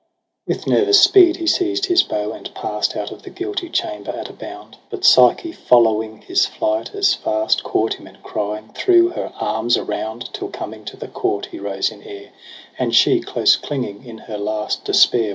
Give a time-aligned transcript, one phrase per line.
[0.49, 0.93] JULY 131
[1.27, 4.09] 27 With nervous speed he seized his bow, $nd past Out of the guilty chamber
[4.09, 7.61] at a bound j But Psyche, following his flight as fast.
[7.63, 11.91] Caught him, and crying threw her arms around: Till coming to the court he rose
[11.91, 12.31] in air j
[12.79, 15.29] And she, close clinging in her last despair.